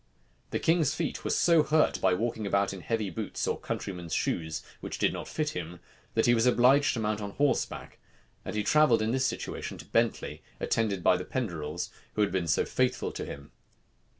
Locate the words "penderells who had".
11.23-12.31